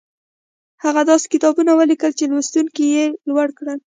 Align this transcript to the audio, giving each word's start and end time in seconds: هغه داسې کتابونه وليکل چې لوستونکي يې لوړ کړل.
هغه 0.83 1.01
داسې 1.11 1.27
کتابونه 1.33 1.71
وليکل 1.75 2.11
چې 2.19 2.25
لوستونکي 2.31 2.85
يې 2.95 3.05
لوړ 3.29 3.47
کړل. 3.57 3.79